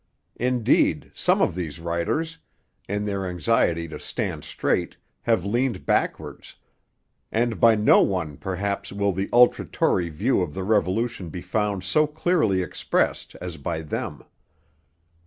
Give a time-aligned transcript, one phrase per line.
[0.39, 2.39] Indeed, some of these writers,
[2.89, 6.55] in their anxiety to stand straight, have leaned backwards;
[7.31, 11.83] and by no one perhaps will the ultra Tory view of the Revolution be found
[11.83, 14.23] so clearly expressed as by them.